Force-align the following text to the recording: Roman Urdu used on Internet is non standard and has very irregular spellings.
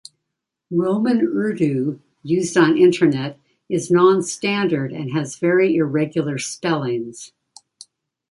Roman 0.71 1.21
Urdu 1.21 2.01
used 2.23 2.57
on 2.57 2.75
Internet 2.75 3.37
is 3.69 3.91
non 3.91 4.23
standard 4.23 4.91
and 4.91 5.11
has 5.11 5.35
very 5.35 5.75
irregular 5.75 6.39
spellings. 6.39 7.33